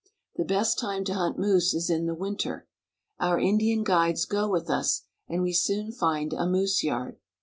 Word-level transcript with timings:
The 0.35 0.45
best 0.45 0.79
time 0.79 1.03
to 1.03 1.13
hunt 1.13 1.37
moose 1.37 1.75
is 1.75 1.87
in 1.87 2.07
the 2.07 2.15
winter. 2.15 2.67
Our 3.19 3.37
In 3.39 3.59
dian 3.59 3.83
guides 3.83 4.25
go 4.25 4.49
with 4.49 4.67
us, 4.67 5.03
and 5.27 5.43
we 5.43 5.53
soon 5.53 5.91
find 5.91 6.33
a 6.33 6.47
moose 6.47 6.83
yard. 6.83 7.17